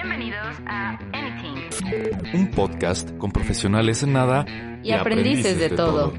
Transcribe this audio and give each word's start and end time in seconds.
Bienvenidos 0.00 0.56
a 0.68 0.96
Anything. 1.12 2.32
Un 2.32 2.52
podcast 2.52 3.10
con 3.18 3.32
profesionales 3.32 4.04
en 4.04 4.12
nada 4.12 4.46
y, 4.84 4.92
aprendices, 4.92 5.58
de, 5.58 5.70
todo. 5.70 6.12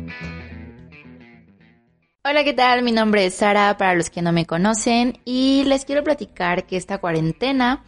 Hola, 2.26 2.44
¿qué 2.44 2.52
tal? 2.52 2.84
Mi 2.84 2.92
nombre 2.92 3.26
es 3.26 3.36
Sara, 3.36 3.78
para 3.78 3.96
los 3.96 4.10
que 4.10 4.22
no 4.22 4.34
me 4.34 4.46
conocen, 4.46 5.20
y 5.24 5.64
les 5.64 5.86
quiero 5.86 6.04
platicar 6.04 6.68
que 6.68 6.76
esta 6.76 6.98
cuarentena 6.98 7.86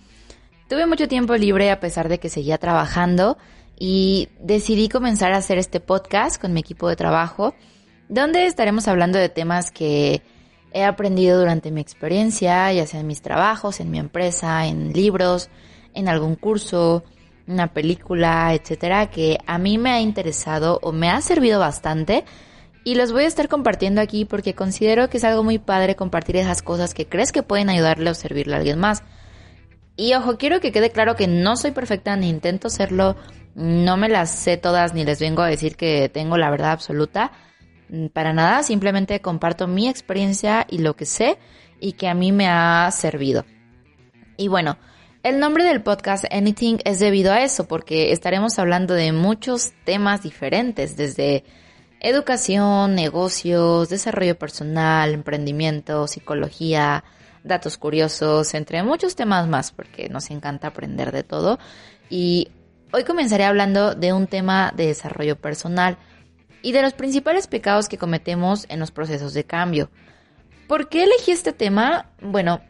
tuve 0.70 0.86
mucho 0.86 1.10
tiempo 1.10 1.36
libre 1.36 1.72
a 1.72 1.82
pesar 1.82 2.08
de 2.08 2.20
que 2.20 2.30
seguía 2.30 2.58
trabajando 2.58 3.38
y 3.78 4.30
decidí 4.40 4.88
comenzar 4.88 5.34
a 5.34 5.40
hacer 5.40 5.58
este 5.58 5.82
podcast 5.82 6.42
con 6.42 6.54
mi 6.54 6.62
equipo 6.62 6.88
de 6.88 6.96
trabajo, 6.96 7.54
donde 8.08 8.46
estaremos 8.46 8.88
hablando 8.88 9.20
de 9.20 9.28
temas 9.28 9.72
que 9.72 10.22
he 10.72 10.86
aprendido 10.86 11.38
durante 11.38 11.70
mi 11.70 11.82
experiencia, 11.82 12.72
ya 12.72 12.88
sea 12.88 13.02
en 13.02 13.08
mis 13.08 13.22
trabajos, 13.22 13.82
en 13.82 13.92
mi 13.92 14.00
empresa, 14.00 14.68
en 14.68 14.94
libros, 14.94 15.50
en 15.94 16.08
algún 16.08 16.36
curso, 16.36 17.04
una 17.48 17.74
película, 17.74 18.54
etcétera, 18.54 19.10
que 19.10 19.38
a 19.46 19.58
mí 19.58 19.78
me 19.78 19.92
ha 19.92 20.02
interesado 20.02 20.80
o 20.82 20.92
me 20.92 21.10
ha 21.10 21.22
servido 21.22 21.60
bastante 21.60 22.26
y 22.84 22.96
los 22.96 23.12
voy 23.12 23.24
a 23.24 23.28
estar 23.28 23.48
compartiendo 23.48 24.02
aquí 24.02 24.26
porque 24.26 24.56
considero 24.56 25.10
que 25.10 25.18
es 25.18 25.24
algo 25.24 25.44
muy 25.44 25.60
padre 25.60 25.96
compartir 25.96 26.38
esas 26.38 26.62
cosas 26.62 26.94
que 26.94 27.08
crees 27.08 27.32
que 27.32 27.44
pueden 27.44 27.70
ayudarle 27.70 28.10
o 28.10 28.14
servirle 28.14 28.56
a 28.56 28.58
alguien 28.58 28.80
más. 28.80 29.04
Y 29.96 30.14
ojo, 30.14 30.38
quiero 30.38 30.60
que 30.62 30.72
quede 30.72 30.92
claro 30.92 31.16
que 31.16 31.28
no 31.28 31.58
soy 31.58 31.72
perfecta 31.72 32.16
ni 32.16 32.30
intento 32.30 32.70
serlo, 32.70 33.16
no 33.54 33.98
me 33.98 34.10
las 34.10 34.32
sé 34.32 34.58
todas 34.58 34.94
ni 34.94 35.04
les 35.04 35.20
vengo 35.20 35.42
a 35.42 35.48
decir 35.48 35.76
que 35.76 36.10
tengo 36.10 36.38
la 36.38 36.50
verdad 36.50 36.72
absoluta 36.72 37.32
Mm, 37.92 38.08
para 38.08 38.32
nada, 38.32 38.64
simplemente 38.64 39.20
comparto 39.20 39.68
mi 39.68 39.90
experiencia 39.90 40.66
y 40.70 40.78
lo 40.78 40.96
que 40.96 41.06
sé 41.06 41.38
y 41.82 41.94
que 41.94 42.08
a 42.08 42.14
mí 42.14 42.32
me 42.32 42.48
ha 42.48 42.90
servido. 42.92 43.46
Y 44.38 44.48
bueno, 44.48 44.78
el 45.24 45.40
nombre 45.40 45.64
del 45.64 45.84
podcast 45.84 46.26
Anything 46.32 46.80
es 46.84 47.00
debido 47.00 47.32
a 47.32 47.44
eso, 47.44 47.68
porque 47.68 48.12
estaremos 48.12 48.58
hablando 48.58 48.94
de 48.96 49.12
muchos 49.12 49.74
temas 49.86 50.24
diferentes, 50.24 50.98
desde 50.98 51.44
educación, 52.00 52.96
negocios, 52.96 53.90
desarrollo 53.90 54.38
personal, 54.38 55.14
emprendimiento, 55.14 56.08
psicología, 56.08 57.04
datos 57.44 57.78
curiosos, 57.78 58.54
entre 58.56 58.82
muchos 58.82 59.16
temas 59.16 59.48
más, 59.48 59.72
porque 59.72 60.10
nos 60.10 60.32
encanta 60.32 60.68
aprender 60.68 61.12
de 61.12 61.24
todo. 61.24 61.60
Y 62.10 62.50
hoy 62.92 63.04
comenzaré 63.04 63.46
hablando 63.46 63.94
de 63.94 64.14
un 64.14 64.26
tema 64.26 64.74
de 64.76 64.88
desarrollo 64.88 65.36
personal 65.36 65.98
y 66.64 66.72
de 66.72 66.82
los 66.82 66.94
principales 66.94 67.46
pecados 67.46 67.90
que 67.90 68.00
cometemos 68.00 68.66
en 68.70 68.80
los 68.80 68.90
procesos 68.90 69.36
de 69.36 69.44
cambio. 69.44 69.92
¿Por 70.68 70.90
qué 70.90 71.04
elegí 71.04 71.32
este 71.32 71.54
tema? 71.54 72.10
Bueno, 72.22 72.62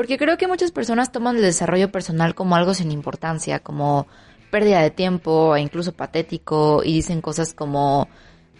porque 0.00 0.16
creo 0.16 0.38
que 0.38 0.48
muchas 0.48 0.72
personas 0.72 1.12
toman 1.12 1.36
el 1.36 1.42
desarrollo 1.42 1.92
personal 1.92 2.34
como 2.34 2.56
algo 2.56 2.72
sin 2.72 2.90
importancia, 2.90 3.58
como 3.58 4.06
pérdida 4.50 4.80
de 4.80 4.90
tiempo 4.90 5.54
e 5.54 5.60
incluso 5.60 5.92
patético 5.92 6.80
y 6.82 6.94
dicen 6.94 7.20
cosas 7.20 7.52
como 7.52 8.08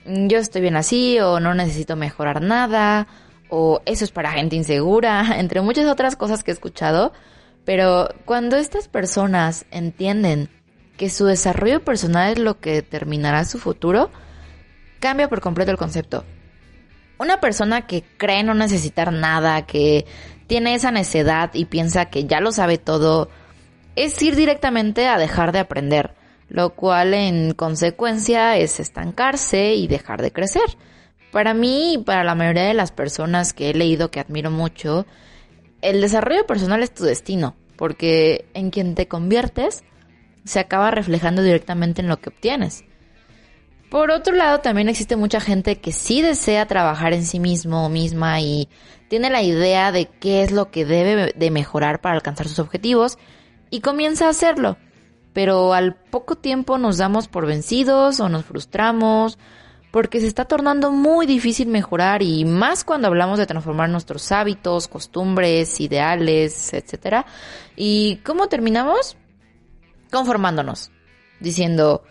mm, 0.04 0.26
yo 0.26 0.36
estoy 0.36 0.60
bien 0.60 0.76
así 0.76 1.18
o 1.18 1.40
no 1.40 1.54
necesito 1.54 1.96
mejorar 1.96 2.42
nada 2.42 3.06
o 3.48 3.80
eso 3.86 4.04
es 4.04 4.10
para 4.10 4.32
gente 4.32 4.54
insegura, 4.54 5.24
entre 5.38 5.62
muchas 5.62 5.86
otras 5.86 6.14
cosas 6.14 6.44
que 6.44 6.50
he 6.50 6.52
escuchado, 6.52 7.14
pero 7.64 8.10
cuando 8.26 8.56
estas 8.56 8.88
personas 8.88 9.64
entienden 9.70 10.50
que 10.98 11.08
su 11.08 11.24
desarrollo 11.24 11.82
personal 11.82 12.32
es 12.32 12.38
lo 12.38 12.60
que 12.60 12.72
determinará 12.72 13.46
su 13.46 13.58
futuro, 13.58 14.10
cambia 14.98 15.30
por 15.30 15.40
completo 15.40 15.70
el 15.70 15.78
concepto. 15.78 16.22
Una 17.18 17.40
persona 17.40 17.86
que 17.86 18.02
cree 18.18 18.42
no 18.42 18.52
necesitar 18.52 19.10
nada, 19.10 19.64
que 19.64 20.04
tiene 20.50 20.74
esa 20.74 20.90
necedad 20.90 21.54
y 21.54 21.66
piensa 21.66 22.06
que 22.06 22.24
ya 22.24 22.40
lo 22.40 22.50
sabe 22.50 22.76
todo, 22.76 23.28
es 23.94 24.20
ir 24.20 24.34
directamente 24.34 25.06
a 25.06 25.16
dejar 25.16 25.52
de 25.52 25.60
aprender, 25.60 26.10
lo 26.48 26.70
cual 26.70 27.14
en 27.14 27.54
consecuencia 27.54 28.56
es 28.56 28.80
estancarse 28.80 29.74
y 29.74 29.86
dejar 29.86 30.20
de 30.20 30.32
crecer. 30.32 30.76
Para 31.30 31.54
mí 31.54 31.94
y 31.94 31.98
para 31.98 32.24
la 32.24 32.34
mayoría 32.34 32.64
de 32.64 32.74
las 32.74 32.90
personas 32.90 33.52
que 33.52 33.70
he 33.70 33.74
leído 33.74 34.10
que 34.10 34.18
admiro 34.18 34.50
mucho, 34.50 35.06
el 35.82 36.00
desarrollo 36.00 36.44
personal 36.48 36.82
es 36.82 36.92
tu 36.92 37.04
destino, 37.04 37.54
porque 37.76 38.44
en 38.52 38.70
quien 38.70 38.96
te 38.96 39.06
conviertes 39.06 39.84
se 40.44 40.58
acaba 40.58 40.90
reflejando 40.90 41.44
directamente 41.44 42.00
en 42.02 42.08
lo 42.08 42.20
que 42.20 42.30
obtienes. 42.30 42.82
Por 43.90 44.12
otro 44.12 44.34
lado, 44.36 44.60
también 44.60 44.88
existe 44.88 45.16
mucha 45.16 45.40
gente 45.40 45.80
que 45.80 45.90
sí 45.90 46.22
desea 46.22 46.66
trabajar 46.66 47.12
en 47.12 47.24
sí 47.24 47.40
mismo 47.40 47.86
o 47.86 47.88
misma 47.88 48.40
y 48.40 48.68
tiene 49.08 49.30
la 49.30 49.42
idea 49.42 49.90
de 49.90 50.06
qué 50.06 50.44
es 50.44 50.52
lo 50.52 50.70
que 50.70 50.84
debe 50.84 51.32
de 51.34 51.50
mejorar 51.50 52.00
para 52.00 52.14
alcanzar 52.14 52.46
sus 52.46 52.60
objetivos 52.60 53.18
y 53.68 53.80
comienza 53.80 54.26
a 54.26 54.30
hacerlo. 54.30 54.76
Pero 55.32 55.74
al 55.74 55.96
poco 55.96 56.36
tiempo 56.36 56.78
nos 56.78 56.98
damos 56.98 57.26
por 57.26 57.46
vencidos 57.46 58.20
o 58.20 58.28
nos 58.28 58.44
frustramos 58.44 59.38
porque 59.90 60.20
se 60.20 60.28
está 60.28 60.44
tornando 60.44 60.92
muy 60.92 61.26
difícil 61.26 61.66
mejorar 61.66 62.22
y 62.22 62.44
más 62.44 62.84
cuando 62.84 63.08
hablamos 63.08 63.40
de 63.40 63.46
transformar 63.46 63.90
nuestros 63.90 64.30
hábitos, 64.30 64.86
costumbres, 64.86 65.80
ideales, 65.80 66.72
etc. 66.72 67.24
¿Y 67.74 68.16
cómo 68.18 68.48
terminamos? 68.48 69.16
Conformándonos, 70.12 70.92
diciendo, 71.40 72.04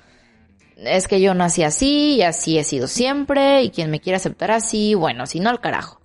es 0.85 1.07
que 1.07 1.21
yo 1.21 1.33
nací 1.33 1.63
así 1.63 2.15
y 2.15 2.21
así 2.21 2.57
he 2.57 2.63
sido 2.63 2.87
siempre 2.87 3.63
y 3.63 3.69
quien 3.69 3.91
me 3.91 3.99
quiere 3.99 4.17
aceptar 4.17 4.51
así, 4.51 4.93
bueno, 4.95 5.25
si 5.25 5.39
no 5.39 5.49
al 5.49 5.61
carajo. 5.61 5.99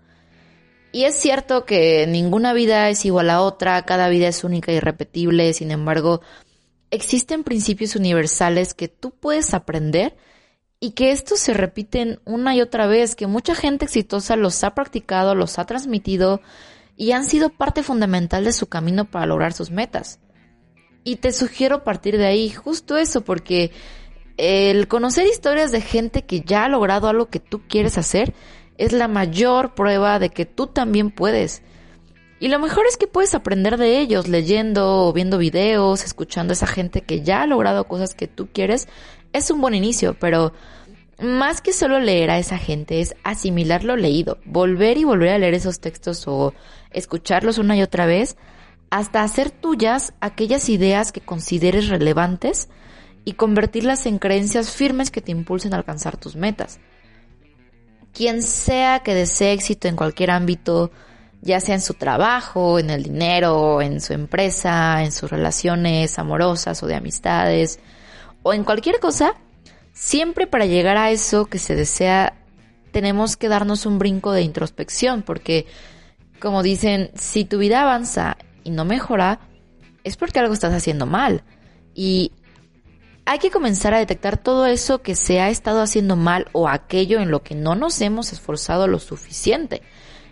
Y 0.92 1.04
es 1.04 1.16
cierto 1.16 1.64
que 1.64 2.06
ninguna 2.06 2.52
vida 2.52 2.88
es 2.88 3.04
igual 3.04 3.30
a 3.30 3.40
otra, 3.40 3.84
cada 3.84 4.08
vida 4.08 4.28
es 4.28 4.44
única 4.44 4.72
y 4.72 4.76
irrepetible, 4.76 5.52
sin 5.52 5.70
embargo, 5.70 6.20
existen 6.90 7.42
principios 7.42 7.96
universales 7.96 8.74
que 8.74 8.88
tú 8.88 9.10
puedes 9.10 9.54
aprender 9.54 10.16
y 10.78 10.92
que 10.92 11.10
estos 11.10 11.40
se 11.40 11.54
repiten 11.54 12.20
una 12.24 12.54
y 12.54 12.60
otra 12.60 12.86
vez, 12.86 13.16
que 13.16 13.26
mucha 13.26 13.54
gente 13.54 13.86
exitosa 13.86 14.36
los 14.36 14.62
ha 14.62 14.74
practicado, 14.74 15.34
los 15.34 15.58
ha 15.58 15.66
transmitido 15.66 16.40
y 16.96 17.12
han 17.12 17.24
sido 17.24 17.50
parte 17.50 17.82
fundamental 17.82 18.44
de 18.44 18.52
su 18.52 18.68
camino 18.68 19.10
para 19.10 19.26
lograr 19.26 19.52
sus 19.52 19.70
metas. 19.70 20.20
Y 21.02 21.16
te 21.16 21.32
sugiero 21.32 21.84
partir 21.84 22.18
de 22.18 22.26
ahí 22.26 22.50
justo 22.50 22.96
eso, 22.96 23.22
porque 23.22 23.72
el 24.36 24.88
conocer 24.88 25.26
historias 25.26 25.70
de 25.72 25.80
gente 25.80 26.22
que 26.22 26.40
ya 26.40 26.64
ha 26.64 26.68
logrado 26.68 27.08
algo 27.08 27.26
que 27.26 27.40
tú 27.40 27.62
quieres 27.68 27.98
hacer 27.98 28.34
es 28.78 28.92
la 28.92 29.08
mayor 29.08 29.74
prueba 29.74 30.18
de 30.18 30.30
que 30.30 30.46
tú 30.46 30.66
también 30.66 31.10
puedes. 31.10 31.62
Y 32.40 32.48
lo 32.48 32.58
mejor 32.58 32.86
es 32.86 32.96
que 32.96 33.06
puedes 33.06 33.34
aprender 33.34 33.76
de 33.76 34.00
ellos 34.00 34.28
leyendo 34.28 35.06
o 35.06 35.12
viendo 35.12 35.38
videos, 35.38 36.04
escuchando 36.04 36.52
a 36.52 36.54
esa 36.54 36.66
gente 36.66 37.02
que 37.02 37.22
ya 37.22 37.42
ha 37.42 37.46
logrado 37.46 37.84
cosas 37.84 38.14
que 38.14 38.26
tú 38.26 38.48
quieres. 38.52 38.88
Es 39.32 39.50
un 39.50 39.60
buen 39.60 39.74
inicio, 39.74 40.16
pero 40.18 40.52
más 41.22 41.60
que 41.60 41.72
solo 41.72 42.00
leer 42.00 42.30
a 42.30 42.38
esa 42.38 42.58
gente 42.58 43.00
es 43.00 43.14
asimilar 43.22 43.84
lo 43.84 43.96
leído, 43.96 44.38
volver 44.44 44.98
y 44.98 45.04
volver 45.04 45.30
a 45.30 45.38
leer 45.38 45.54
esos 45.54 45.78
textos 45.78 46.26
o 46.26 46.52
escucharlos 46.90 47.58
una 47.58 47.76
y 47.76 47.82
otra 47.82 48.04
vez 48.04 48.36
hasta 48.90 49.22
hacer 49.22 49.50
tuyas 49.50 50.12
aquellas 50.20 50.68
ideas 50.68 51.12
que 51.12 51.20
consideres 51.20 51.88
relevantes 51.88 52.68
y 53.24 53.34
convertirlas 53.34 54.06
en 54.06 54.18
creencias 54.18 54.70
firmes 54.70 55.10
que 55.10 55.20
te 55.20 55.32
impulsen 55.32 55.74
a 55.74 55.78
alcanzar 55.78 56.16
tus 56.16 56.36
metas. 56.36 56.78
Quien 58.12 58.42
sea 58.42 59.00
que 59.00 59.14
desee 59.14 59.52
éxito 59.52 59.88
en 59.88 59.96
cualquier 59.96 60.30
ámbito, 60.30 60.90
ya 61.40 61.60
sea 61.60 61.74
en 61.74 61.80
su 61.80 61.94
trabajo, 61.94 62.78
en 62.78 62.90
el 62.90 63.02
dinero, 63.02 63.82
en 63.82 64.00
su 64.00 64.12
empresa, 64.12 65.02
en 65.02 65.12
sus 65.12 65.30
relaciones 65.30 66.18
amorosas 66.18 66.82
o 66.82 66.86
de 66.86 66.94
amistades, 66.94 67.80
o 68.42 68.52
en 68.52 68.64
cualquier 68.64 69.00
cosa, 69.00 69.34
siempre 69.92 70.46
para 70.46 70.66
llegar 70.66 70.96
a 70.96 71.10
eso 71.10 71.46
que 71.46 71.58
se 71.58 71.74
desea 71.74 72.34
tenemos 72.92 73.36
que 73.36 73.48
darnos 73.48 73.86
un 73.86 73.98
brinco 73.98 74.30
de 74.30 74.42
introspección, 74.42 75.22
porque 75.22 75.66
como 76.40 76.62
dicen, 76.62 77.10
si 77.16 77.44
tu 77.44 77.58
vida 77.58 77.82
avanza 77.82 78.36
y 78.62 78.70
no 78.70 78.84
mejora, 78.84 79.40
es 80.04 80.16
porque 80.16 80.38
algo 80.38 80.54
estás 80.54 80.72
haciendo 80.72 81.04
mal. 81.04 81.42
Y 81.94 82.32
hay 83.26 83.38
que 83.38 83.50
comenzar 83.50 83.94
a 83.94 83.98
detectar 83.98 84.36
todo 84.36 84.66
eso 84.66 85.02
que 85.02 85.14
se 85.14 85.40
ha 85.40 85.48
estado 85.48 85.80
haciendo 85.80 86.16
mal 86.16 86.46
o 86.52 86.68
aquello 86.68 87.20
en 87.20 87.30
lo 87.30 87.42
que 87.42 87.54
no 87.54 87.74
nos 87.74 88.00
hemos 88.00 88.32
esforzado 88.32 88.86
lo 88.86 88.98
suficiente 88.98 89.82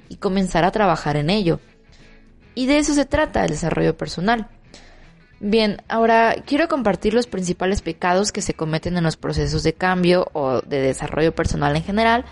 y 0.09 0.17
comenzar 0.17 0.65
a 0.65 0.73
trabajar 0.73 1.17
en 1.17 1.31
ello. 1.31 1.61
Y 2.55 2.67
de 2.67 2.79
eso 2.79 2.93
se 2.93 3.07
trata 3.07 3.45
el 3.45 3.51
desarrollo 3.51 3.97
personal. 3.97 4.49
Bien, 5.41 5.83
ahora 5.89 6.37
quiero 6.47 6.69
compartir 6.69 7.15
los 7.15 7.27
principales 7.27 7.81
pecados 7.81 8.31
que 8.31 8.43
se 8.43 8.55
cometen 8.55 8.97
en 8.97 9.05
los 9.05 9.17
procesos 9.17 9.63
de 9.63 9.73
cambio 9.73 10.29
o 10.35 10.61
de 10.61 10.81
desarrollo 10.81 11.35
personal 11.35 11.75
en 11.75 11.83
general. 11.83 12.25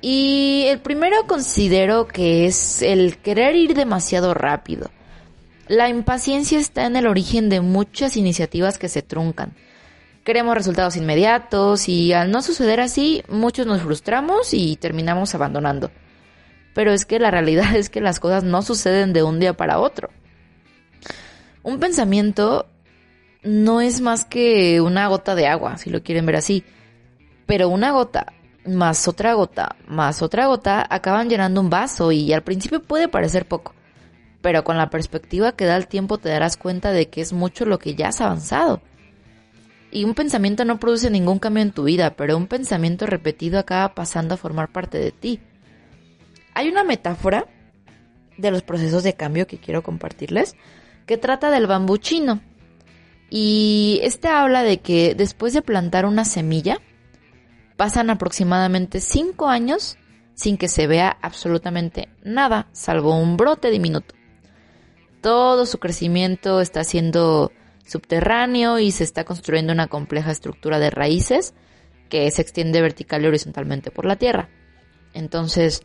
Y 0.00 0.66
el 0.68 0.80
primero 0.80 1.26
considero 1.26 2.06
que 2.06 2.44
es 2.44 2.82
el 2.82 3.16
querer 3.16 3.56
ir 3.56 3.74
demasiado 3.74 4.34
rápido. 4.34 4.90
La 5.68 5.88
impaciencia 5.88 6.58
está 6.58 6.84
en 6.84 6.96
el 6.96 7.06
origen 7.06 7.48
de 7.48 7.62
muchas 7.62 8.18
iniciativas 8.18 8.78
que 8.78 8.90
se 8.90 9.00
truncan. 9.00 9.54
Queremos 10.22 10.54
resultados 10.54 10.96
inmediatos 10.96 11.88
y 11.88 12.12
al 12.12 12.30
no 12.30 12.42
suceder 12.42 12.80
así, 12.80 13.22
muchos 13.28 13.66
nos 13.66 13.80
frustramos 13.80 14.52
y 14.52 14.76
terminamos 14.76 15.34
abandonando. 15.34 15.90
Pero 16.74 16.92
es 16.92 17.06
que 17.06 17.18
la 17.18 17.30
realidad 17.30 17.74
es 17.76 17.88
que 17.88 18.02
las 18.02 18.20
cosas 18.20 18.44
no 18.44 18.60
suceden 18.60 19.12
de 19.14 19.22
un 19.22 19.40
día 19.40 19.54
para 19.56 19.78
otro. 19.78 20.10
Un 21.62 21.78
pensamiento 21.80 22.66
no 23.42 23.80
es 23.80 24.02
más 24.02 24.26
que 24.26 24.82
una 24.82 25.06
gota 25.08 25.34
de 25.34 25.46
agua, 25.46 25.78
si 25.78 25.88
lo 25.88 26.02
quieren 26.02 26.26
ver 26.26 26.36
así. 26.36 26.62
Pero 27.46 27.68
una 27.70 27.92
gota 27.92 28.32
más 28.66 29.08
otra 29.08 29.34
gota 29.34 29.76
más 29.86 30.22
otra 30.22 30.46
gota 30.46 30.86
acaban 30.88 31.28
llenando 31.28 31.60
un 31.60 31.68
vaso 31.68 32.12
y 32.12 32.32
al 32.32 32.42
principio 32.42 32.82
puede 32.82 33.08
parecer 33.08 33.46
poco. 33.46 33.74
Pero 34.44 34.62
con 34.62 34.76
la 34.76 34.90
perspectiva 34.90 35.52
que 35.52 35.64
da 35.64 35.74
el 35.74 35.88
tiempo 35.88 36.18
te 36.18 36.28
darás 36.28 36.58
cuenta 36.58 36.92
de 36.92 37.08
que 37.08 37.22
es 37.22 37.32
mucho 37.32 37.64
lo 37.64 37.78
que 37.78 37.94
ya 37.94 38.08
has 38.08 38.20
avanzado. 38.20 38.82
Y 39.90 40.04
un 40.04 40.12
pensamiento 40.12 40.66
no 40.66 40.78
produce 40.78 41.08
ningún 41.08 41.38
cambio 41.38 41.62
en 41.62 41.72
tu 41.72 41.84
vida, 41.84 42.14
pero 42.14 42.36
un 42.36 42.46
pensamiento 42.46 43.06
repetido 43.06 43.58
acaba 43.58 43.94
pasando 43.94 44.34
a 44.34 44.36
formar 44.36 44.70
parte 44.70 44.98
de 44.98 45.12
ti. 45.12 45.40
Hay 46.52 46.68
una 46.68 46.84
metáfora 46.84 47.46
de 48.36 48.50
los 48.50 48.62
procesos 48.62 49.02
de 49.02 49.14
cambio 49.14 49.46
que 49.46 49.56
quiero 49.56 49.82
compartirles 49.82 50.56
que 51.06 51.16
trata 51.16 51.50
del 51.50 51.66
bambú 51.66 51.96
chino. 51.96 52.42
Y 53.30 53.98
este 54.02 54.28
habla 54.28 54.62
de 54.62 54.80
que 54.80 55.14
después 55.14 55.54
de 55.54 55.62
plantar 55.62 56.04
una 56.04 56.26
semilla, 56.26 56.82
pasan 57.78 58.10
aproximadamente 58.10 59.00
5 59.00 59.48
años 59.48 59.96
sin 60.34 60.58
que 60.58 60.68
se 60.68 60.86
vea 60.86 61.16
absolutamente 61.22 62.10
nada, 62.22 62.68
salvo 62.72 63.18
un 63.18 63.38
brote 63.38 63.70
diminuto. 63.70 64.14
Todo 65.24 65.64
su 65.64 65.78
crecimiento 65.78 66.60
está 66.60 66.84
siendo 66.84 67.50
subterráneo 67.86 68.78
y 68.78 68.90
se 68.90 69.04
está 69.04 69.24
construyendo 69.24 69.72
una 69.72 69.86
compleja 69.86 70.30
estructura 70.30 70.78
de 70.78 70.90
raíces 70.90 71.54
que 72.10 72.30
se 72.30 72.42
extiende 72.42 72.82
vertical 72.82 73.24
y 73.24 73.28
horizontalmente 73.28 73.90
por 73.90 74.04
la 74.04 74.16
tierra. 74.16 74.50
Entonces, 75.14 75.80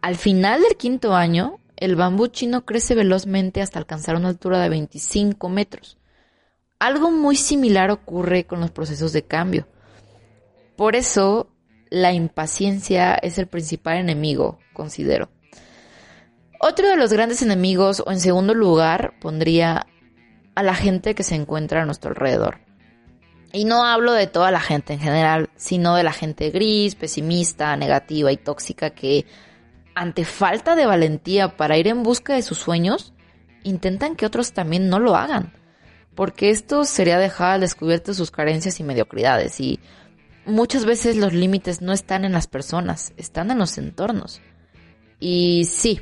al 0.00 0.16
final 0.16 0.62
del 0.62 0.76
quinto 0.76 1.14
año, 1.14 1.60
el 1.76 1.94
bambú 1.94 2.26
chino 2.26 2.64
crece 2.64 2.96
velozmente 2.96 3.62
hasta 3.62 3.78
alcanzar 3.78 4.16
una 4.16 4.30
altura 4.30 4.58
de 4.58 4.70
25 4.70 5.48
metros. 5.48 5.96
Algo 6.80 7.12
muy 7.12 7.36
similar 7.36 7.92
ocurre 7.92 8.46
con 8.46 8.58
los 8.58 8.72
procesos 8.72 9.12
de 9.12 9.22
cambio. 9.22 9.68
Por 10.74 10.96
eso, 10.96 11.52
la 11.88 12.14
impaciencia 12.14 13.14
es 13.14 13.38
el 13.38 13.46
principal 13.46 13.98
enemigo, 13.98 14.58
considero. 14.72 15.30
Otro 16.64 16.88
de 16.88 16.96
los 16.96 17.12
grandes 17.12 17.42
enemigos, 17.42 18.04
o 18.06 18.12
en 18.12 18.20
segundo 18.20 18.54
lugar, 18.54 19.14
pondría 19.20 19.84
a 20.54 20.62
la 20.62 20.76
gente 20.76 21.16
que 21.16 21.24
se 21.24 21.34
encuentra 21.34 21.82
a 21.82 21.84
nuestro 21.84 22.10
alrededor. 22.10 22.60
Y 23.52 23.64
no 23.64 23.84
hablo 23.84 24.12
de 24.12 24.28
toda 24.28 24.52
la 24.52 24.60
gente 24.60 24.92
en 24.92 25.00
general, 25.00 25.50
sino 25.56 25.96
de 25.96 26.04
la 26.04 26.12
gente 26.12 26.50
gris, 26.50 26.94
pesimista, 26.94 27.76
negativa 27.76 28.30
y 28.30 28.36
tóxica 28.36 28.90
que, 28.90 29.26
ante 29.96 30.24
falta 30.24 30.76
de 30.76 30.86
valentía 30.86 31.56
para 31.56 31.76
ir 31.78 31.88
en 31.88 32.04
busca 32.04 32.34
de 32.34 32.42
sus 32.42 32.58
sueños, 32.58 33.12
intentan 33.64 34.14
que 34.14 34.24
otros 34.24 34.52
también 34.52 34.88
no 34.88 35.00
lo 35.00 35.16
hagan. 35.16 35.52
Porque 36.14 36.50
esto 36.50 36.84
sería 36.84 37.18
dejar 37.18 37.54
al 37.54 37.62
descubierto 37.62 38.14
sus 38.14 38.30
carencias 38.30 38.78
y 38.78 38.84
mediocridades. 38.84 39.58
Y 39.58 39.80
muchas 40.46 40.84
veces 40.84 41.16
los 41.16 41.32
límites 41.32 41.82
no 41.82 41.92
están 41.92 42.24
en 42.24 42.30
las 42.30 42.46
personas, 42.46 43.14
están 43.16 43.50
en 43.50 43.58
los 43.58 43.78
entornos. 43.78 44.40
Y 45.18 45.64
sí, 45.64 46.00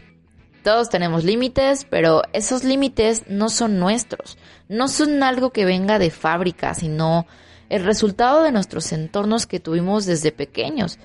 todos 0.62 0.88
tenemos 0.88 1.24
límites, 1.24 1.86
pero 1.88 2.22
esos 2.32 2.64
límites 2.64 3.24
no 3.28 3.48
son 3.48 3.78
nuestros, 3.78 4.38
no 4.68 4.88
son 4.88 5.22
algo 5.22 5.50
que 5.50 5.64
venga 5.64 5.98
de 5.98 6.10
fábrica, 6.10 6.74
sino 6.74 7.26
el 7.68 7.84
resultado 7.84 8.42
de 8.42 8.52
nuestros 8.52 8.92
entornos 8.92 9.46
que 9.46 9.60
tuvimos 9.60 10.06
desde 10.06 10.32
pequeños. 10.32 10.98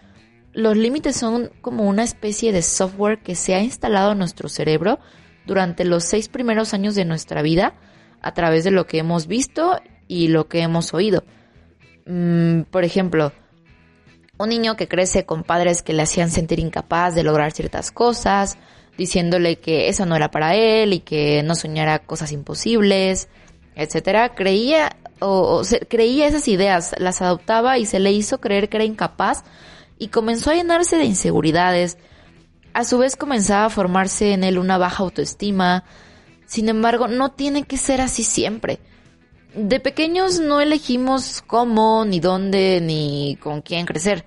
Los 0.54 0.78
límites 0.78 1.16
son 1.16 1.52
como 1.62 1.84
una 1.84 2.04
especie 2.04 2.52
de 2.52 2.62
software 2.62 3.22
que 3.22 3.36
se 3.36 3.56
ha 3.56 3.62
instalado 3.62 4.14
en 4.14 4.20
nuestro 4.20 4.50
cerebro 4.50 5.00
durante 5.46 5.86
los 5.86 6.04
seis 6.04 6.28
primeros 6.28 6.74
años 6.74 6.96
de 6.96 7.06
nuestra 7.06 7.42
vida 7.42 7.76
a 8.22 8.34
través 8.34 8.64
de 8.64 8.72
lo 8.72 8.88
que 8.88 8.98
hemos 8.98 9.28
visto 9.28 9.80
y 10.08 10.30
lo 10.30 10.48
que 10.48 10.62
hemos 10.62 10.94
oído. 10.94 11.24
Mm, 12.06 12.62
por 12.64 12.84
ejemplo, 12.84 13.32
un 14.38 14.50
niño 14.50 14.76
que 14.76 14.88
crece 14.88 15.26
con 15.26 15.44
padres 15.44 15.82
que 15.82 15.94
le 15.94 16.04
hacían 16.04 16.30
sentir 16.30 16.60
incapaz 16.60 17.16
de 17.16 17.24
lograr 17.24 17.52
ciertas 17.52 17.92
cosas, 17.92 18.58
diciéndole 18.98 19.58
que 19.58 19.90
eso 19.90 20.06
no 20.06 20.16
era 20.16 20.32
para 20.32 20.56
él 20.56 20.94
y 20.94 21.00
que 21.00 21.44
no 21.44 21.56
soñara 21.56 22.00
cosas 22.00 22.32
imposibles, 22.32 23.28
etcétera, 23.76 24.36
creía 24.36 24.96
o, 25.20 25.62
creía 25.90 26.28
esas 26.28 26.48
ideas, 26.48 26.96
las 26.98 27.22
adoptaba 27.22 27.78
y 27.78 27.86
se 27.86 28.00
le 28.00 28.12
hizo 28.12 28.40
creer 28.40 28.70
que 28.70 28.78
era 28.78 28.84
incapaz 28.86 29.44
y 29.98 30.10
comenzó 30.10 30.52
a 30.52 30.56
llenarse 30.56 30.98
de 30.98 31.06
inseguridades. 31.06 31.98
A 32.74 32.84
su 32.84 32.98
vez 32.98 33.16
comenzaba 33.16 33.66
a 33.66 33.70
formarse 33.70 34.34
en 34.34 34.44
él 34.44 34.58
una 34.58 34.78
baja 34.78 35.04
autoestima. 35.04 35.86
Sin 36.46 36.68
embargo, 36.68 37.08
no 37.08 37.32
tiene 37.32 37.64
que 37.64 37.78
ser 37.78 38.02
así 38.02 38.24
siempre 38.24 38.80
de 39.56 39.80
pequeños 39.80 40.40
no 40.40 40.60
elegimos 40.60 41.42
cómo, 41.42 42.04
ni 42.06 42.20
dónde, 42.20 42.82
ni 42.82 43.38
con 43.42 43.62
quién 43.62 43.86
crecer. 43.86 44.26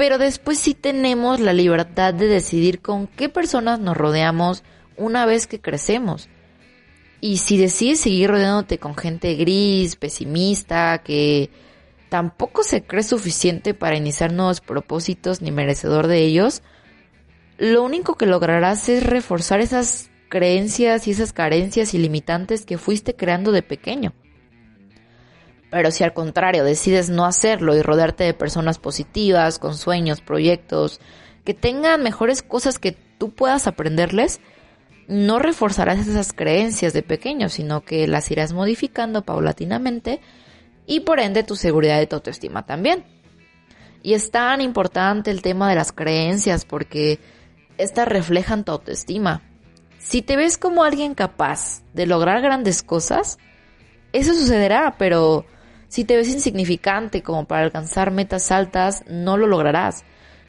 Pero 0.00 0.16
después 0.16 0.58
sí 0.58 0.72
tenemos 0.72 1.40
la 1.40 1.52
libertad 1.52 2.14
de 2.14 2.26
decidir 2.26 2.80
con 2.80 3.06
qué 3.06 3.28
personas 3.28 3.80
nos 3.80 3.98
rodeamos 3.98 4.64
una 4.96 5.26
vez 5.26 5.46
que 5.46 5.60
crecemos. 5.60 6.30
Y 7.20 7.36
si 7.36 7.58
decides 7.58 8.00
seguir 8.00 8.30
rodeándote 8.30 8.78
con 8.78 8.96
gente 8.96 9.34
gris, 9.34 9.96
pesimista, 9.96 11.02
que 11.04 11.50
tampoco 12.08 12.62
se 12.62 12.82
cree 12.82 13.02
suficiente 13.02 13.74
para 13.74 13.94
iniciar 13.94 14.32
nuevos 14.32 14.62
propósitos 14.62 15.42
ni 15.42 15.50
merecedor 15.50 16.06
de 16.06 16.20
ellos, 16.20 16.62
lo 17.58 17.82
único 17.82 18.14
que 18.14 18.24
lograrás 18.24 18.88
es 18.88 19.04
reforzar 19.04 19.60
esas 19.60 20.08
creencias 20.30 21.08
y 21.08 21.10
esas 21.10 21.34
carencias 21.34 21.92
ilimitantes 21.92 22.64
que 22.64 22.78
fuiste 22.78 23.16
creando 23.16 23.52
de 23.52 23.62
pequeño. 23.62 24.14
Pero 25.70 25.90
si 25.90 26.02
al 26.02 26.12
contrario 26.12 26.64
decides 26.64 27.10
no 27.10 27.24
hacerlo 27.24 27.76
y 27.76 27.82
rodearte 27.82 28.24
de 28.24 28.34
personas 28.34 28.78
positivas, 28.78 29.58
con 29.58 29.76
sueños, 29.76 30.20
proyectos, 30.20 31.00
que 31.44 31.54
tengan 31.54 32.02
mejores 32.02 32.42
cosas 32.42 32.78
que 32.78 32.92
tú 32.92 33.30
puedas 33.30 33.66
aprenderles, 33.66 34.40
no 35.06 35.38
reforzarás 35.38 36.06
esas 36.06 36.32
creencias 36.32 36.92
de 36.92 37.02
pequeño, 37.02 37.48
sino 37.48 37.82
que 37.82 38.06
las 38.06 38.30
irás 38.30 38.52
modificando 38.52 39.22
paulatinamente 39.22 40.20
y 40.86 41.00
por 41.00 41.20
ende 41.20 41.42
tu 41.42 41.56
seguridad 41.56 42.00
y 42.00 42.06
tu 42.06 42.16
autoestima 42.16 42.66
también. 42.66 43.04
Y 44.02 44.14
es 44.14 44.30
tan 44.30 44.60
importante 44.60 45.30
el 45.30 45.42
tema 45.42 45.68
de 45.68 45.76
las 45.76 45.92
creencias 45.92 46.64
porque 46.64 47.20
estas 47.76 48.08
reflejan 48.08 48.64
tu 48.64 48.72
autoestima. 48.72 49.42
Si 49.98 50.22
te 50.22 50.36
ves 50.36 50.58
como 50.58 50.84
alguien 50.84 51.14
capaz 51.14 51.82
de 51.92 52.06
lograr 52.06 52.40
grandes 52.40 52.82
cosas, 52.82 53.38
eso 54.12 54.34
sucederá, 54.34 54.96
pero 54.98 55.44
si 55.90 56.04
te 56.04 56.16
ves 56.16 56.28
insignificante 56.28 57.20
como 57.20 57.46
para 57.46 57.64
alcanzar 57.64 58.12
metas 58.12 58.52
altas, 58.52 59.02
no 59.08 59.36
lo 59.36 59.48
lograrás. 59.48 60.04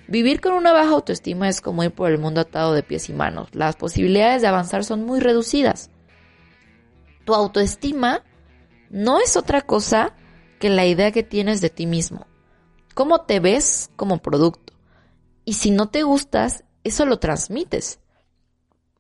Vivir 0.08 0.40
con 0.40 0.54
una 0.54 0.72
baja 0.72 0.92
autoestima 0.92 1.50
es 1.50 1.62
como 1.62 1.84
ir 1.84 1.90
por 1.90 2.12
el 2.12 2.20
mundo 2.20 2.42
atado 2.42 2.74
de 2.74 2.84
pies 2.84 3.10
y 3.10 3.14
manos. 3.14 3.50
Las 3.54 3.76
posibilidades 3.76 4.44
de 4.44 4.50
avanzar 4.50 4.84
son 4.84 5.04
muy 5.04 5.20
reducidas. 5.20 5.90
Tu 7.26 7.34
autoestima 7.34 8.24
no 8.92 9.20
es 9.20 9.36
otra 9.36 9.62
cosa 9.62 10.14
que 10.60 10.70
la 10.70 10.86
idea 10.86 11.12
que 11.12 11.24
tienes 11.24 11.60
de 11.60 11.72
ti 11.72 11.88
mismo. 11.88 12.28
Cómo 12.94 13.22
te 13.22 13.40
ves 13.40 13.90
como 13.96 14.20
producto. 14.20 14.74
Y 15.44 15.54
si 15.54 15.72
no 15.72 15.90
te 15.90 16.04
gustas, 16.04 16.66
eso 16.84 17.08
lo 17.08 17.18
transmites. 17.18 18.00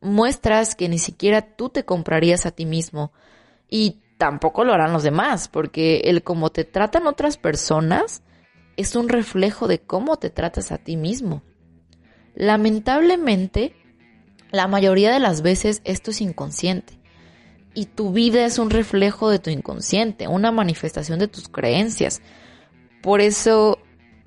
Muestras 0.01 0.73
que 0.73 0.89
ni 0.89 0.97
siquiera 0.97 1.55
tú 1.55 1.69
te 1.69 1.85
comprarías 1.85 2.47
a 2.47 2.51
ti 2.51 2.65
mismo. 2.65 3.13
Y 3.69 4.01
tampoco 4.21 4.63
lo 4.63 4.71
harán 4.71 4.93
los 4.93 5.01
demás, 5.01 5.47
porque 5.47 6.01
el 6.05 6.21
cómo 6.21 6.51
te 6.51 6.63
tratan 6.63 7.07
otras 7.07 7.37
personas 7.37 8.21
es 8.77 8.95
un 8.95 9.09
reflejo 9.09 9.67
de 9.67 9.79
cómo 9.79 10.17
te 10.17 10.29
tratas 10.29 10.71
a 10.71 10.77
ti 10.77 10.95
mismo. 10.95 11.41
Lamentablemente, 12.35 13.73
la 14.51 14.67
mayoría 14.67 15.11
de 15.11 15.19
las 15.19 15.41
veces 15.41 15.81
esto 15.85 16.11
es 16.11 16.21
inconsciente 16.21 16.99
y 17.73 17.87
tu 17.87 18.11
vida 18.11 18.45
es 18.45 18.59
un 18.59 18.69
reflejo 18.69 19.31
de 19.31 19.39
tu 19.39 19.49
inconsciente, 19.49 20.27
una 20.27 20.51
manifestación 20.51 21.17
de 21.17 21.27
tus 21.27 21.49
creencias. 21.49 22.21
Por 23.01 23.21
eso, 23.21 23.79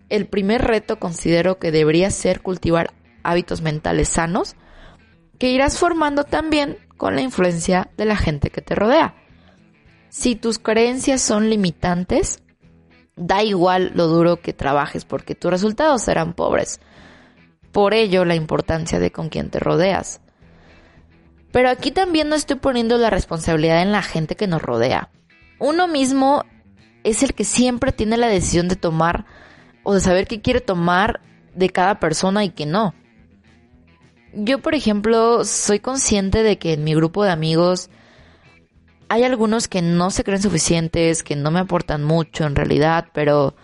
el 0.09 0.27
primer 0.27 0.63
reto 0.63 0.99
considero 0.99 1.61
que 1.61 1.71
debería 1.71 2.11
ser 2.11 2.43
cultivar 2.43 2.93
hábitos 3.23 3.63
mentales 3.63 4.09
sanos 4.09 4.57
que 5.39 5.51
irás 5.51 5.79
formando 5.79 6.25
también 6.25 6.79
con 6.97 7.15
la 7.15 7.23
influencia 7.23 7.93
de 7.97 8.07
la 8.07 8.17
gente 8.17 8.51
que 8.51 8.61
te 8.61 8.75
rodea. 8.75 9.15
Si 10.15 10.37
tus 10.37 10.61
creencias 10.61 11.21
son 11.21 11.51
limitantes, 11.51 12.41
da 13.17 13.43
igual 13.43 13.91
lo 13.97 14.07
duro 14.07 14.41
que 14.41 14.53
trabajes 14.53 15.05
porque 15.05 15.35
tus 15.35 15.51
resultados 15.51 16.03
serán 16.03 16.35
pobres. 16.35 16.79
Por 17.73 17.95
ello 17.95 18.25
la 18.25 18.37
importancia 18.37 19.01
de 19.01 19.11
con 19.11 19.29
quién 19.29 19.51
te 19.51 19.59
rodeas. 19.59 20.21
Pero 21.51 21.69
aquí 21.69 21.91
también 21.91 22.29
no 22.29 22.37
estoy 22.37 22.55
poniendo 22.55 22.97
la 22.97 23.11
responsabilidad 23.11 23.83
en 23.83 23.91
la 23.91 24.03
gente 24.03 24.37
que 24.37 24.47
nos 24.47 24.63
rodea. 24.63 25.11
Uno 25.59 25.89
mismo 25.89 26.45
es 27.03 27.25
el 27.25 27.35
que 27.35 27.43
siempre 27.43 27.91
tiene 27.91 28.17
la 28.17 28.29
decisión 28.29 28.69
de 28.69 28.77
tomar 28.77 29.25
o 29.83 29.95
de 29.95 30.01
saber 30.01 30.29
qué 30.29 30.41
quiere 30.41 30.61
tomar 30.61 31.23
de 31.57 31.71
cada 31.71 31.99
persona 31.99 32.45
y 32.45 32.51
qué 32.51 32.67
no. 32.67 32.95
Yo, 34.33 34.61
por 34.61 34.77
ejemplo, 34.77 35.45
soy 35.45 35.81
consciente 35.81 36.45
de 36.45 36.57
que 36.57 36.75
en 36.75 36.85
mi 36.85 36.95
grupo 36.95 37.25
de 37.25 37.33
amigos 37.33 37.91
hay 39.09 39.25
algunos 39.25 39.69
que 39.69 39.83
no 39.83 40.11
se 40.11 40.25
creen 40.25 40.43
suficientes, 40.43 41.23
que 41.23 41.37
no 41.37 41.51
me 41.51 41.61
aportan 41.61 42.05
mucho 42.05 42.45
en 42.45 42.55
realidad, 42.55 43.09
pero 43.13 43.55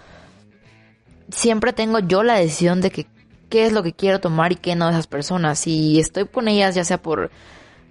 siempre 1.30 1.73
tengo 1.73 1.99
yo 2.00 2.23
la 2.23 2.35
decisión 2.35 2.80
de 2.80 2.90
que 2.90 3.06
qué 3.49 3.66
es 3.66 3.73
lo 3.73 3.82
que 3.82 3.92
quiero 3.92 4.20
tomar 4.20 4.52
y 4.52 4.56
qué 4.56 4.76
no 4.76 4.87
de 4.87 4.92
esas 4.92 5.06
personas. 5.06 5.66
Y 5.66 5.99
estoy 5.99 6.26
con 6.26 6.49
ellas 6.49 6.75
ya 6.75 6.85
sea 6.85 7.02
por 7.02 7.30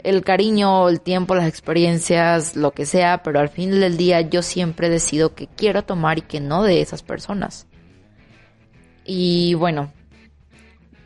el 0.04 0.24
cariño, 0.24 0.88
el 0.88 1.02
tiempo, 1.02 1.36
las 1.36 1.48
experiencias, 1.48 2.56
lo 2.56 2.72
que 2.72 2.86
sea, 2.86 3.22
pero 3.24 3.40
al 3.40 3.50
fin 3.50 3.72
del 3.72 3.98
día 3.98 4.22
yo 4.22 4.42
siempre 4.42 4.90
decido 4.90 5.36
que 5.36 5.48
quiero 5.48 5.84
tomar 5.84 6.18
y 6.18 6.22
que 6.22 6.40
no 6.40 6.64
de 6.64 6.82
esas 6.82 7.04
personas. 7.04 7.68
Y 9.06 9.56
bueno, 9.56 9.92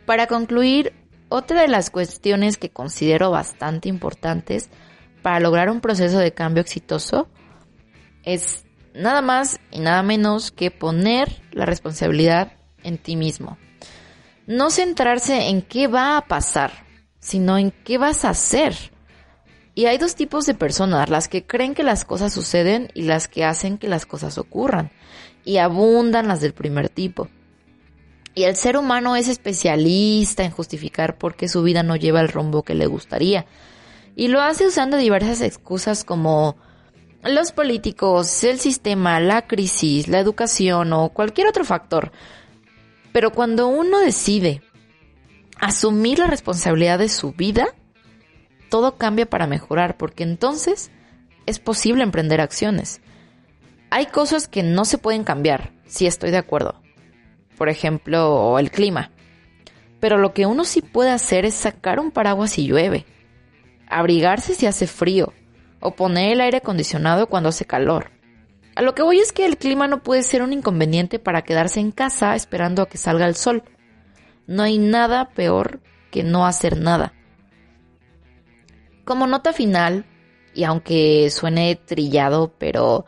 para 0.05 0.27
concluir, 0.27 0.93
otra 1.29 1.61
de 1.61 1.67
las 1.67 1.89
cuestiones 1.89 2.57
que 2.57 2.69
considero 2.69 3.31
bastante 3.31 3.89
importantes 3.89 4.69
para 5.23 5.39
lograr 5.39 5.71
un 5.71 5.81
proceso 5.81 6.19
de 6.19 6.33
cambio 6.33 6.61
exitoso 6.61 7.27
es 8.23 8.65
nada 8.93 9.21
más 9.21 9.59
y 9.71 9.79
nada 9.79 10.03
menos 10.03 10.51
que 10.51 10.69
poner 10.69 11.41
la 11.51 11.65
responsabilidad 11.65 12.53
en 12.83 12.97
ti 12.99 13.15
mismo. 13.15 13.57
No 14.45 14.69
centrarse 14.69 15.47
en 15.49 15.61
qué 15.61 15.87
va 15.87 16.17
a 16.17 16.27
pasar, 16.27 16.85
sino 17.19 17.57
en 17.57 17.71
qué 17.71 17.97
vas 17.97 18.25
a 18.25 18.29
hacer. 18.29 18.75
Y 19.73 19.85
hay 19.85 19.97
dos 19.97 20.15
tipos 20.15 20.45
de 20.45 20.53
personas, 20.53 21.09
las 21.09 21.27
que 21.27 21.45
creen 21.45 21.73
que 21.73 21.83
las 21.83 22.05
cosas 22.05 22.33
suceden 22.33 22.89
y 22.93 23.03
las 23.03 23.27
que 23.27 23.45
hacen 23.45 23.77
que 23.77 23.87
las 23.87 24.05
cosas 24.05 24.37
ocurran. 24.37 24.91
Y 25.45 25.57
abundan 25.57 26.27
las 26.27 26.41
del 26.41 26.53
primer 26.53 26.89
tipo. 26.89 27.29
Y 28.35 28.43
el 28.43 28.55
ser 28.55 28.77
humano 28.77 29.15
es 29.15 29.27
especialista 29.27 30.43
en 30.43 30.51
justificar 30.51 31.17
por 31.17 31.35
qué 31.35 31.47
su 31.47 31.63
vida 31.63 31.83
no 31.83 31.95
lleva 31.95 32.21
el 32.21 32.29
rumbo 32.29 32.63
que 32.63 32.75
le 32.75 32.87
gustaría. 32.87 33.45
Y 34.15 34.27
lo 34.27 34.41
hace 34.41 34.67
usando 34.67 34.97
diversas 34.97 35.41
excusas 35.41 36.03
como 36.03 36.55
los 37.23 37.51
políticos, 37.51 38.43
el 38.43 38.59
sistema, 38.59 39.19
la 39.19 39.47
crisis, 39.47 40.07
la 40.07 40.19
educación 40.19 40.93
o 40.93 41.09
cualquier 41.09 41.47
otro 41.47 41.63
factor. 41.65 42.11
Pero 43.11 43.31
cuando 43.31 43.67
uno 43.67 43.99
decide 43.99 44.61
asumir 45.59 46.19
la 46.19 46.27
responsabilidad 46.27 46.99
de 46.99 47.09
su 47.09 47.31
vida, 47.31 47.67
todo 48.69 48.97
cambia 48.97 49.25
para 49.25 49.47
mejorar, 49.47 49.97
porque 49.97 50.23
entonces 50.23 50.91
es 51.45 51.59
posible 51.59 52.03
emprender 52.03 52.41
acciones. 52.41 53.01
Hay 53.89 54.07
cosas 54.07 54.47
que 54.47 54.63
no 54.63 54.85
se 54.85 54.97
pueden 54.97 55.23
cambiar, 55.23 55.71
si 55.85 56.07
estoy 56.07 56.31
de 56.31 56.37
acuerdo. 56.37 56.81
Por 57.57 57.69
ejemplo, 57.69 58.57
el 58.57 58.71
clima. 58.71 59.11
Pero 59.99 60.17
lo 60.17 60.33
que 60.33 60.45
uno 60.45 60.65
sí 60.65 60.81
puede 60.81 61.11
hacer 61.11 61.45
es 61.45 61.53
sacar 61.53 61.99
un 61.99 62.11
paraguas 62.11 62.51
si 62.51 62.65
llueve, 62.67 63.05
abrigarse 63.99 64.55
si 64.55 64.65
hace 64.65 64.87
frío, 64.87 65.33
o 65.79 65.95
poner 65.95 66.33
el 66.33 66.41
aire 66.41 66.57
acondicionado 66.57 67.27
cuando 67.27 67.49
hace 67.49 67.65
calor. 67.65 68.11
A 68.75 68.81
lo 68.81 68.95
que 68.95 69.03
voy 69.03 69.19
es 69.19 69.31
que 69.31 69.45
el 69.45 69.57
clima 69.57 69.87
no 69.87 70.01
puede 70.01 70.23
ser 70.23 70.41
un 70.41 70.53
inconveniente 70.53 71.19
para 71.19 71.43
quedarse 71.43 71.79
en 71.79 71.91
casa 71.91 72.35
esperando 72.35 72.81
a 72.81 72.89
que 72.89 72.97
salga 72.97 73.27
el 73.27 73.35
sol. 73.35 73.63
No 74.47 74.63
hay 74.63 74.77
nada 74.77 75.29
peor 75.29 75.81
que 76.09 76.23
no 76.23 76.45
hacer 76.45 76.79
nada. 76.79 77.13
Como 79.05 79.27
nota 79.27 79.53
final, 79.53 80.05
y 80.53 80.63
aunque 80.63 81.29
suene 81.29 81.75
trillado, 81.75 82.53
pero 82.57 83.05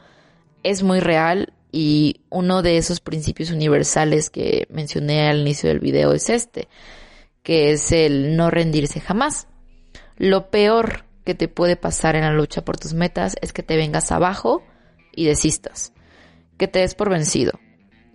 es 0.64 0.84
muy 0.84 1.00
real 1.00 1.54
y 1.72 2.22
uno 2.30 2.62
de 2.62 2.78
esos 2.78 3.00
principios 3.00 3.52
universales 3.52 4.30
que 4.30 4.68
mencioné 4.70 5.30
al 5.30 5.42
inicio 5.42 5.70
del 5.70 5.80
video 5.80 6.14
es 6.14 6.30
este, 6.30 6.68
que 7.44 7.72
es 7.72 7.92
el 7.92 8.36
no 8.36 8.50
rendirse 8.50 9.00
jamás. 9.00 9.48
Lo 10.18 10.50
peor 10.50 11.06
que 11.26 11.36
te 11.36 11.48
puede 11.48 11.76
pasar 11.76 12.16
en 12.16 12.22
la 12.22 12.32
lucha 12.32 12.64
por 12.64 12.78
tus 12.78 12.94
metas 12.94 13.36
es 13.42 13.52
que 13.52 13.64
te 13.64 13.76
vengas 13.76 14.12
abajo 14.12 14.64
y 15.12 15.26
desistas, 15.26 15.92
que 16.58 16.68
te 16.68 16.80
des 16.80 16.96
por 16.96 17.10
vencido. 17.10 17.60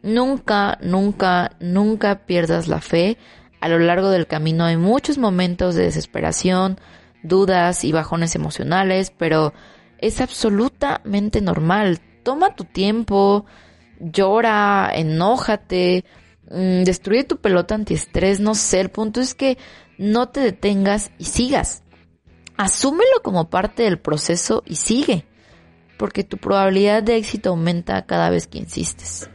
Nunca, 0.02 0.78
nunca, 0.80 1.56
nunca 1.60 2.24
pierdas 2.24 2.68
la 2.68 2.80
fe. 2.80 3.18
A 3.60 3.68
lo 3.68 3.78
largo 3.78 4.10
del 4.10 4.26
camino 4.26 4.64
hay 4.64 4.78
muchos 4.78 5.18
momentos 5.18 5.74
de 5.74 5.82
desesperación, 5.82 6.78
dudas 7.22 7.84
y 7.84 7.92
bajones 7.92 8.34
emocionales, 8.34 9.12
pero 9.16 9.52
es 9.98 10.22
absolutamente 10.22 11.42
normal. 11.42 12.00
Toma 12.22 12.54
tu 12.54 12.64
tiempo, 12.64 13.44
llora, 13.98 14.90
enójate, 14.94 16.06
mm, 16.50 16.84
destruye 16.84 17.24
tu 17.24 17.38
pelota 17.38 17.74
antiestrés, 17.74 18.40
no 18.40 18.54
sé, 18.54 18.80
el 18.80 18.90
punto 18.90 19.20
es 19.20 19.34
que 19.34 19.58
no 19.98 20.30
te 20.30 20.40
detengas 20.40 21.10
y 21.18 21.24
sigas 21.24 21.82
asúmelo 22.60 23.22
como 23.22 23.48
parte 23.48 23.84
del 23.84 23.98
proceso 23.98 24.62
y 24.66 24.76
sigue, 24.76 25.24
porque 25.98 26.24
tu 26.24 26.36
probabilidad 26.36 27.02
de 27.02 27.16
éxito 27.16 27.48
aumenta 27.48 28.04
cada 28.04 28.28
vez 28.28 28.46
que 28.46 28.58
insistes. 28.58 29.30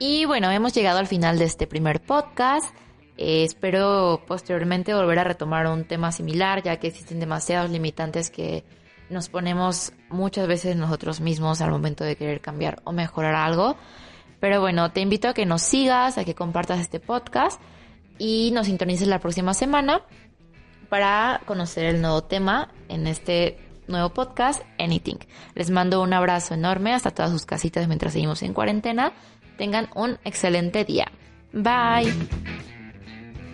Y 0.00 0.24
bueno, 0.24 0.50
hemos 0.50 0.74
llegado 0.74 0.98
al 0.98 1.06
final 1.06 1.38
de 1.38 1.44
este 1.44 1.68
primer 1.68 2.00
podcast. 2.00 2.74
Eh, 3.16 3.44
espero 3.44 4.24
posteriormente 4.26 4.92
volver 4.92 5.20
a 5.20 5.24
retomar 5.24 5.68
un 5.68 5.84
tema 5.84 6.10
similar, 6.10 6.64
ya 6.64 6.78
que 6.78 6.88
existen 6.88 7.20
demasiados 7.20 7.70
limitantes 7.70 8.30
que 8.30 8.64
nos 9.08 9.28
ponemos 9.28 9.92
muchas 10.08 10.48
veces 10.48 10.74
nosotros 10.74 11.20
mismos 11.20 11.60
al 11.60 11.70
momento 11.70 12.02
de 12.02 12.16
querer 12.16 12.40
cambiar 12.40 12.80
o 12.82 12.90
mejorar 12.90 13.36
algo. 13.36 13.76
Pero 14.40 14.60
bueno, 14.60 14.90
te 14.90 15.00
invito 15.00 15.28
a 15.28 15.34
que 15.34 15.46
nos 15.46 15.62
sigas, 15.62 16.18
a 16.18 16.24
que 16.24 16.34
compartas 16.34 16.80
este 16.80 16.98
podcast 16.98 17.60
y 18.18 18.50
nos 18.52 18.66
sintonices 18.66 19.06
la 19.06 19.20
próxima 19.20 19.54
semana 19.54 20.02
para 20.90 21.40
conocer 21.46 21.86
el 21.86 22.02
nuevo 22.02 22.22
tema 22.24 22.68
en 22.88 23.06
este 23.06 23.56
nuevo 23.86 24.10
podcast, 24.10 24.62
Anything. 24.78 25.18
Les 25.54 25.70
mando 25.70 26.02
un 26.02 26.12
abrazo 26.12 26.54
enorme 26.54 26.92
hasta 26.92 27.12
todas 27.12 27.30
sus 27.30 27.46
casitas 27.46 27.88
mientras 27.88 28.12
seguimos 28.12 28.42
en 28.42 28.52
cuarentena. 28.52 29.12
Tengan 29.56 29.88
un 29.94 30.18
excelente 30.24 30.84
día. 30.84 31.10
Bye. 31.52 32.12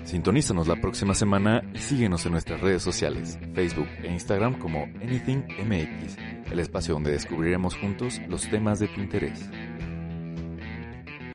Sintonízanos 0.04 0.68
la 0.68 0.76
próxima 0.76 1.14
semana 1.14 1.62
y 1.74 1.78
síguenos 1.78 2.24
en 2.26 2.32
nuestras 2.32 2.60
redes 2.60 2.82
sociales, 2.82 3.38
Facebook 3.54 3.88
e 4.02 4.12
Instagram 4.12 4.58
como 4.58 4.84
AnythingMX, 4.84 6.16
el 6.50 6.60
espacio 6.60 6.94
donde 6.94 7.10
descubriremos 7.10 7.76
juntos 7.76 8.20
los 8.28 8.48
temas 8.48 8.78
de 8.78 8.86
tu 8.88 9.00
interés. 9.00 9.50